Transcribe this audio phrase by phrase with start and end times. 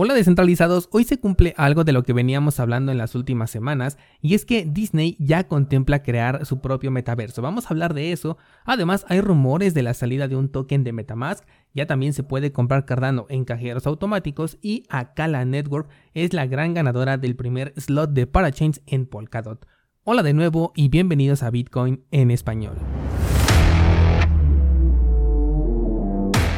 [0.00, 3.98] Hola descentralizados, hoy se cumple algo de lo que veníamos hablando en las últimas semanas
[4.22, 7.42] y es que Disney ya contempla crear su propio metaverso.
[7.42, 8.38] Vamos a hablar de eso.
[8.64, 12.52] Además hay rumores de la salida de un token de Metamask, ya también se puede
[12.52, 18.10] comprar Cardano en cajeros automáticos y Akala Network es la gran ganadora del primer slot
[18.10, 19.66] de Parachains en Polkadot.
[20.04, 22.76] Hola de nuevo y bienvenidos a Bitcoin en español.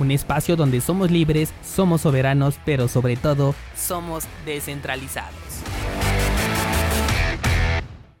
[0.00, 5.34] un espacio donde somos libres, somos soberanos, pero sobre todo somos descentralizados.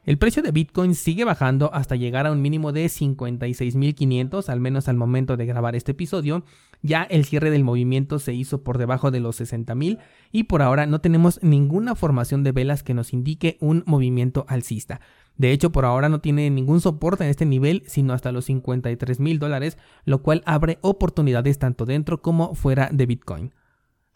[0.06, 4.86] El precio de Bitcoin sigue bajando hasta llegar a un mínimo de 56.500, al menos
[4.88, 6.44] al momento de grabar este episodio.
[6.82, 9.98] Ya el cierre del movimiento se hizo por debajo de los 60.000
[10.30, 15.00] y por ahora no tenemos ninguna formación de velas que nos indique un movimiento alcista.
[15.36, 19.18] De hecho, por ahora no tiene ningún soporte en este nivel, sino hasta los 53
[19.20, 23.52] mil dólares, lo cual abre oportunidades tanto dentro como fuera de Bitcoin.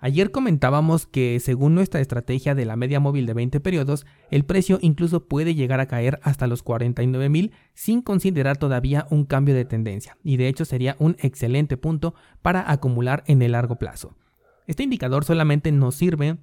[0.01, 4.79] Ayer comentábamos que según nuestra estrategia de la media móvil de 20 periodos, el precio
[4.81, 9.65] incluso puede llegar a caer hasta los 49 mil sin considerar todavía un cambio de
[9.65, 14.15] tendencia, y de hecho sería un excelente punto para acumular en el largo plazo.
[14.69, 16.39] Este indicador solamente nos sirve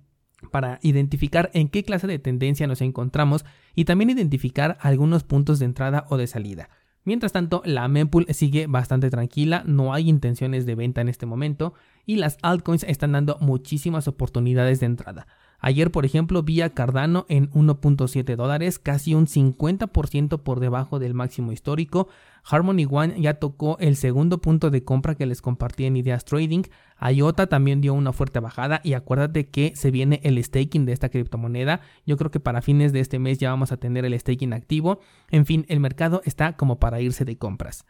[0.52, 5.66] para identificar en qué clase de tendencia nos encontramos y también identificar algunos puntos de
[5.66, 6.69] entrada o de salida.
[7.03, 11.75] Mientras tanto, la mempool sigue bastante tranquila, no hay intenciones de venta en este momento
[12.05, 15.27] y las altcoins están dando muchísimas oportunidades de entrada.
[15.59, 21.14] Ayer, por ejemplo, vi a Cardano en 1.7 dólares, casi un 50% por debajo del
[21.14, 22.08] máximo histórico.
[22.44, 26.64] Harmony One ya tocó el segundo punto de compra que les compartí en Ideas Trading.
[27.02, 31.10] IOTA también dio una fuerte bajada y acuérdate que se viene el staking de esta
[31.10, 31.82] criptomoneda.
[32.05, 34.99] Yo creo que para fines de este mes ya vamos a tener el staking activo.
[35.32, 37.86] En fin, el mercado está como para irse de compras.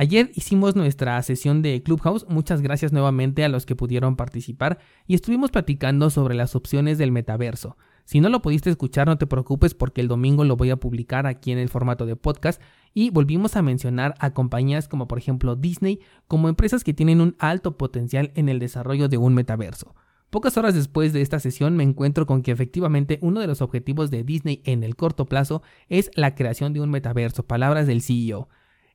[0.00, 4.78] Ayer hicimos nuestra sesión de Clubhouse, muchas gracias nuevamente a los que pudieron participar
[5.08, 7.76] y estuvimos platicando sobre las opciones del metaverso.
[8.04, 11.26] Si no lo pudiste escuchar no te preocupes porque el domingo lo voy a publicar
[11.26, 12.62] aquí en el formato de podcast
[12.94, 15.98] y volvimos a mencionar a compañías como por ejemplo Disney
[16.28, 19.96] como empresas que tienen un alto potencial en el desarrollo de un metaverso.
[20.30, 24.12] Pocas horas después de esta sesión me encuentro con que efectivamente uno de los objetivos
[24.12, 28.48] de Disney en el corto plazo es la creación de un metaverso, palabras del CEO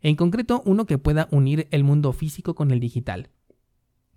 [0.03, 3.29] en concreto uno que pueda unir el mundo físico con el digital.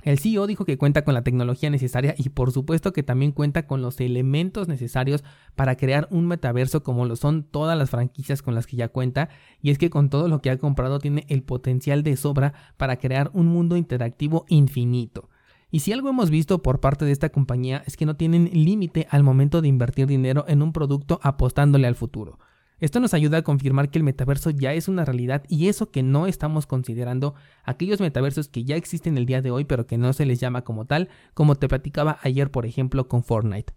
[0.03, 3.67] El CEO dijo que cuenta con la tecnología necesaria y por supuesto que también cuenta
[3.67, 5.25] con los elementos necesarios
[5.57, 9.31] para crear un metaverso como lo son todas las franquicias con las que ya cuenta
[9.61, 12.99] y es que con todo lo que ha comprado tiene el potencial de sobra para
[12.99, 15.29] crear un mundo interactivo infinito.
[15.73, 19.09] Y si algo hemos visto por parte de esta compañía es que no tienen límite
[19.11, 22.39] al momento de invertir dinero en un producto apostándole al futuro.
[22.79, 26.03] Esto nos ayuda a confirmar que el metaverso ya es una realidad y eso que
[26.03, 30.13] no estamos considerando aquellos metaversos que ya existen el día de hoy pero que no
[30.13, 33.73] se les llama como tal, como te platicaba ayer por ejemplo con Fortnite.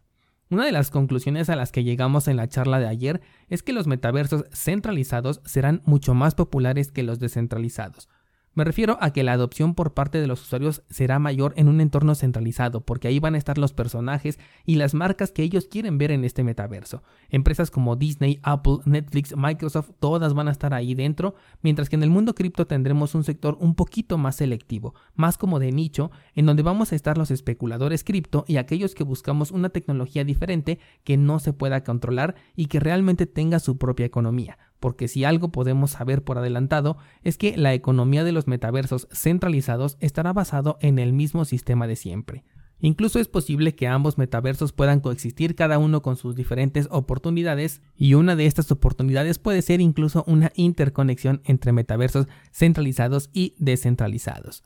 [0.49, 3.71] Una de las conclusiones a las que llegamos en la charla de ayer es que
[3.71, 8.09] los metaversos centralizados serán mucho más populares que los descentralizados.
[8.55, 11.81] Me refiero a que la adopción por parte de los usuarios será mayor en un
[11.81, 15.99] entorno centralizado, porque ahí van a estar los personajes y las marcas que ellos quieren
[15.99, 17.03] ver en este metaverso.
[17.29, 22.03] Empresas como Disney, Apple, Netflix, Microsoft, todas van a estar ahí dentro, mientras que en
[22.03, 26.47] el mundo cripto tendremos un sector un poquito más selectivo, más como de nicho, en
[26.47, 31.17] donde vamos a estar los especuladores cripto y aquellos que buscamos una tecnología diferente que
[31.17, 35.91] no se pueda controlar y que realmente tenga su propia economía porque si algo podemos
[35.91, 41.13] saber por adelantado es que la economía de los metaversos centralizados estará basado en el
[41.13, 42.43] mismo sistema de siempre.
[42.81, 48.13] Incluso es posible que ambos metaversos puedan coexistir cada uno con sus diferentes oportunidades y
[48.13, 54.63] una de estas oportunidades puede ser incluso una interconexión entre metaversos centralizados y descentralizados.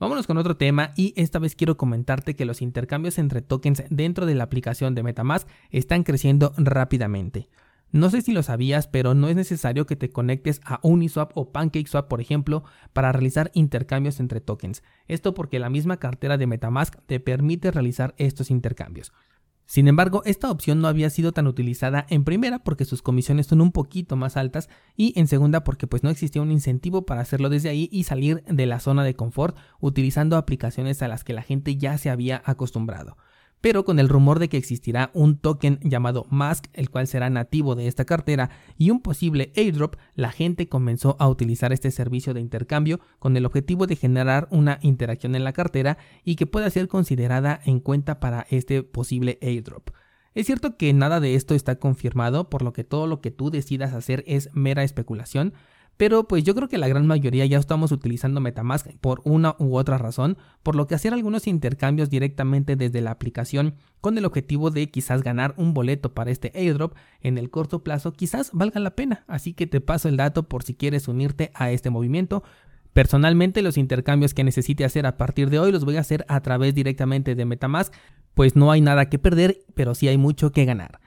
[0.00, 4.24] Vámonos con otro tema y esta vez quiero comentarte que los intercambios entre tokens dentro
[4.26, 7.50] de la aplicación de Metamask están creciendo rápidamente.
[7.92, 11.52] No sé si lo sabías, pero no es necesario que te conectes a Uniswap o
[11.52, 14.82] PancakeSwap, por ejemplo, para realizar intercambios entre tokens.
[15.08, 19.12] Esto porque la misma cartera de Metamask te permite realizar estos intercambios.
[19.66, 23.60] Sin embargo, esta opción no había sido tan utilizada en primera porque sus comisiones son
[23.60, 27.50] un poquito más altas y en segunda porque pues no existía un incentivo para hacerlo
[27.50, 31.42] desde ahí y salir de la zona de confort utilizando aplicaciones a las que la
[31.42, 33.16] gente ya se había acostumbrado.
[33.62, 37.74] Pero con el rumor de que existirá un token llamado Mask, el cual será nativo
[37.74, 42.40] de esta cartera, y un posible airdrop, la gente comenzó a utilizar este servicio de
[42.40, 46.88] intercambio con el objetivo de generar una interacción en la cartera y que pueda ser
[46.88, 49.90] considerada en cuenta para este posible airdrop.
[50.34, 53.50] Es cierto que nada de esto está confirmado, por lo que todo lo que tú
[53.50, 55.54] decidas hacer es mera especulación,
[55.96, 59.76] pero pues yo creo que la gran mayoría ya estamos utilizando Metamask por una u
[59.76, 64.70] otra razón, por lo que hacer algunos intercambios directamente desde la aplicación con el objetivo
[64.70, 68.96] de quizás ganar un boleto para este airdrop en el corto plazo quizás valga la
[68.96, 72.42] pena, así que te paso el dato por si quieres unirte a este movimiento.
[72.92, 76.40] Personalmente los intercambios que necesite hacer a partir de hoy los voy a hacer a
[76.40, 77.94] través directamente de Metamask,
[78.34, 81.01] pues no hay nada que perder, pero sí hay mucho que ganar.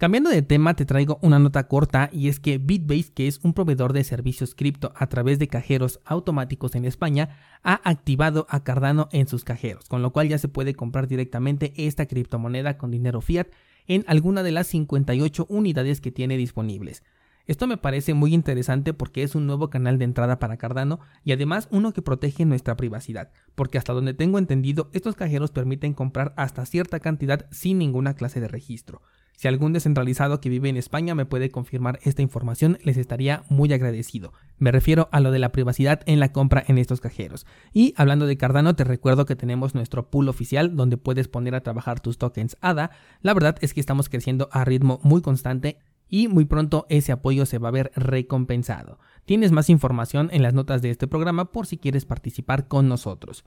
[0.00, 3.52] Cambiando de tema, te traigo una nota corta y es que Bitbase, que es un
[3.52, 9.10] proveedor de servicios cripto a través de cajeros automáticos en España, ha activado a Cardano
[9.12, 13.20] en sus cajeros, con lo cual ya se puede comprar directamente esta criptomoneda con dinero
[13.20, 13.48] fiat
[13.86, 17.02] en alguna de las 58 unidades que tiene disponibles.
[17.44, 21.32] Esto me parece muy interesante porque es un nuevo canal de entrada para Cardano y
[21.32, 26.32] además uno que protege nuestra privacidad, porque hasta donde tengo entendido estos cajeros permiten comprar
[26.38, 29.02] hasta cierta cantidad sin ninguna clase de registro.
[29.40, 33.72] Si algún descentralizado que vive en España me puede confirmar esta información, les estaría muy
[33.72, 34.34] agradecido.
[34.58, 37.46] Me refiero a lo de la privacidad en la compra en estos cajeros.
[37.72, 41.62] Y hablando de Cardano, te recuerdo que tenemos nuestro pool oficial donde puedes poner a
[41.62, 42.90] trabajar tus tokens ADA.
[43.22, 47.46] La verdad es que estamos creciendo a ritmo muy constante y muy pronto ese apoyo
[47.46, 48.98] se va a ver recompensado.
[49.24, 53.46] Tienes más información en las notas de este programa por si quieres participar con nosotros.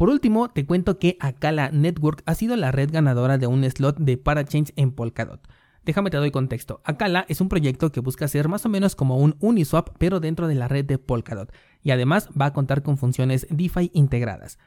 [0.00, 3.98] Por último, te cuento que Akala Network ha sido la red ganadora de un slot
[3.98, 5.46] de Parachains en Polkadot.
[5.84, 6.80] Déjame te doy contexto.
[6.84, 10.48] Akala es un proyecto que busca ser más o menos como un Uniswap, pero dentro
[10.48, 11.52] de la red de Polkadot,
[11.82, 14.58] y además va a contar con funciones DeFi integradas.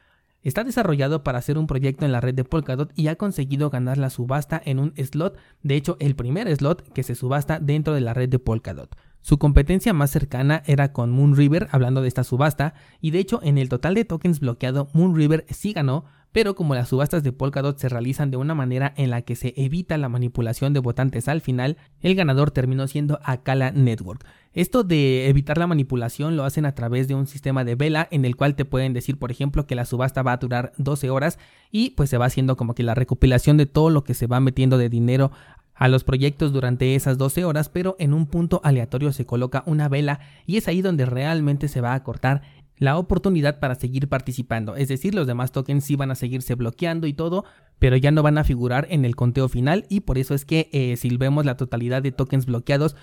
[0.44, 3.98] Está desarrollado para ser un proyecto en la red de Polkadot y ha conseguido ganar
[3.98, 8.02] la subasta en un slot, de hecho el primer slot que se subasta dentro de
[8.02, 8.96] la red de Polkadot.
[9.24, 13.58] Su competencia más cercana era con Moonriver, hablando de esta subasta, y de hecho en
[13.58, 16.04] el total de tokens bloqueado Moonriver sí ganó,
[16.34, 19.54] pero como las subastas de Polkadot se realizan de una manera en la que se
[19.56, 24.26] evita la manipulación de votantes al final, el ganador terminó siendo Akala Network.
[24.52, 28.26] Esto de evitar la manipulación lo hacen a través de un sistema de vela en
[28.26, 31.40] el cual te pueden decir, por ejemplo, que la subasta va a durar 12 horas
[31.72, 34.42] y pues se va haciendo como que la recopilación de todo lo que se va
[34.42, 35.32] metiendo de dinero
[35.76, 39.90] a los proyectos durante esas 12 horas, pero en un punto aleatorio se coloca una
[39.90, 42.42] vela y es ahí donde realmente se va a cortar
[42.78, 44.76] la oportunidad para seguir participando.
[44.76, 47.46] Es decir, los demás tokens sí van a seguirse bloqueando y todo,
[47.80, 50.70] pero ya no van a figurar en el conteo final y por eso es que
[50.74, 52.96] eh, si vemos la totalidad de tokens bloqueados,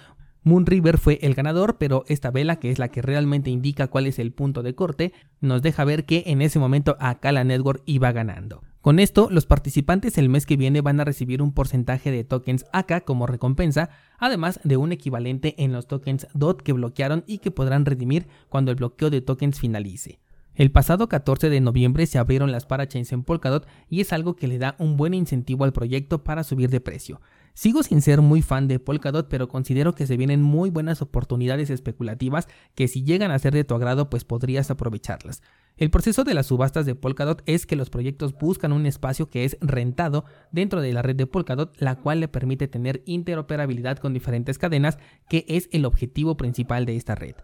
[0.43, 4.19] Moonriver fue el ganador, pero esta vela, que es la que realmente indica cuál es
[4.19, 8.63] el punto de corte, nos deja ver que en ese momento Akala Network iba ganando.
[8.81, 12.65] Con esto, los participantes el mes que viene van a recibir un porcentaje de tokens
[12.73, 17.51] AKA como recompensa, además de un equivalente en los tokens DOT que bloquearon y que
[17.51, 20.19] podrán redimir cuando el bloqueo de tokens finalice.
[20.55, 24.49] El pasado 14 de noviembre se abrieron las parachains en Polkadot y es algo que
[24.49, 27.21] le da un buen incentivo al proyecto para subir de precio.
[27.53, 31.69] Sigo sin ser muy fan de Polkadot, pero considero que se vienen muy buenas oportunidades
[31.69, 35.43] especulativas que si llegan a ser de tu agrado pues podrías aprovecharlas.
[35.81, 39.47] El proceso de las subastas de Polkadot es que los proyectos buscan un espacio que
[39.47, 44.13] es rentado dentro de la red de Polkadot, la cual le permite tener interoperabilidad con
[44.13, 44.99] diferentes cadenas,
[45.31, 47.35] que es el objetivo principal de esta red.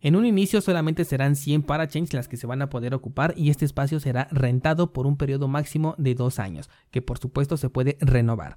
[0.00, 3.50] En un inicio solamente serán 100 parachains las que se van a poder ocupar y
[3.50, 7.68] este espacio será rentado por un periodo máximo de dos años, que por supuesto se
[7.68, 8.56] puede renovar.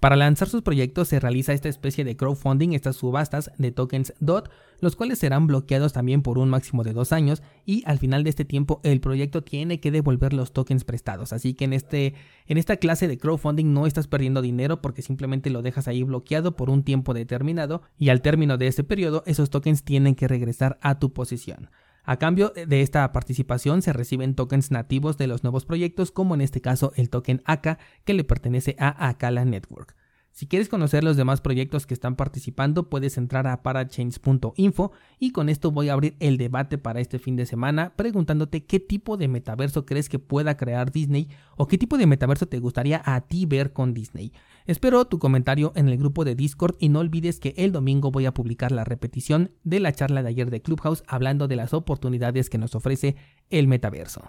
[0.00, 4.50] Para lanzar sus proyectos se realiza esta especie de crowdfunding, estas subastas de tokens DOT,
[4.80, 8.28] los cuales serán bloqueados también por un máximo de dos años y al final de
[8.28, 11.32] este tiempo el proyecto tiene que devolver los tokens prestados.
[11.32, 12.14] Así que en, este,
[12.46, 16.56] en esta clase de crowdfunding no estás perdiendo dinero porque simplemente lo dejas ahí bloqueado
[16.56, 20.78] por un tiempo determinado y al término de ese periodo esos tokens tienen que regresar
[20.82, 21.70] a tu posición.
[22.08, 26.40] A cambio de esta participación se reciben tokens nativos de los nuevos proyectos, como en
[26.40, 29.96] este caso el token AKA que le pertenece a Akala Network.
[30.36, 35.48] Si quieres conocer los demás proyectos que están participando, puedes entrar a parachains.info y con
[35.48, 39.28] esto voy a abrir el debate para este fin de semana preguntándote qué tipo de
[39.28, 43.46] metaverso crees que pueda crear Disney o qué tipo de metaverso te gustaría a ti
[43.46, 44.34] ver con Disney.
[44.66, 48.26] Espero tu comentario en el grupo de Discord y no olvides que el domingo voy
[48.26, 52.50] a publicar la repetición de la charla de ayer de Clubhouse hablando de las oportunidades
[52.50, 53.16] que nos ofrece
[53.48, 54.28] el metaverso.